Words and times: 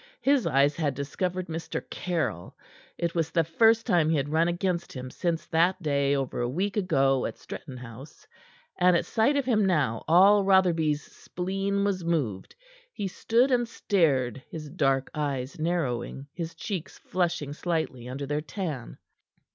His 0.23 0.47
eyes 0.47 0.75
had 0.75 0.95
discovered 0.95 1.45
Mr. 1.45 1.79
Caryll. 1.87 2.57
It 2.97 3.13
was 3.13 3.29
the 3.29 3.43
first 3.43 3.85
time 3.85 4.09
he 4.09 4.17
had 4.17 4.29
run 4.29 4.47
against 4.47 4.93
him 4.93 5.11
since 5.11 5.45
that 5.45 5.79
day, 5.83 6.15
over 6.15 6.41
a 6.41 6.49
week 6.49 6.75
ago, 6.75 7.27
at 7.27 7.37
Stretton 7.37 7.77
House, 7.77 8.25
and 8.79 8.97
at 8.97 9.05
sight 9.05 9.37
of 9.37 9.45
him 9.45 9.63
now 9.63 10.03
all 10.07 10.43
Rotherby's 10.43 11.03
spleen 11.03 11.83
was 11.83 12.03
moved. 12.03 12.55
He 12.91 13.07
stood 13.07 13.51
and 13.51 13.67
stared, 13.69 14.41
his 14.49 14.71
dark 14.71 15.11
eyes 15.13 15.59
narrowing, 15.59 16.25
his 16.33 16.55
cheeks 16.55 16.97
flushing 16.97 17.53
slightly 17.53 18.09
under 18.09 18.25
their 18.25 18.41
tan. 18.41 18.97